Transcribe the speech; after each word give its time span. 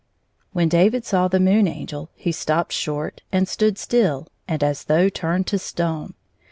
When 0.51 0.67
David 0.67 1.05
saw 1.05 1.27
the 1.27 1.39
Moon 1.39 1.67
Angel 1.67 2.09
he 2.15 2.31
stopped 2.31 2.73
short, 2.73 3.21
and 3.31 3.47
stood 3.47 3.77
still 3.77 4.25
and 4.47 4.63
as 4.63 4.85
though 4.85 5.09
turned 5.09 5.45
to 5.45 5.59
stone. 5.59 6.15